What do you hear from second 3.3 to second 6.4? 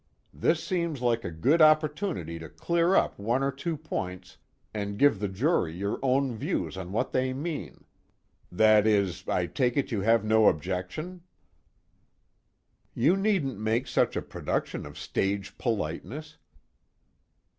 or two points and give the jury your own